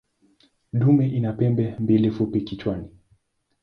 [0.73, 2.87] Dume ina pembe mbili fupi kichwani.